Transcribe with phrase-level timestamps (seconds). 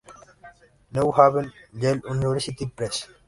[0.93, 3.07] New Haven, Yale University Press.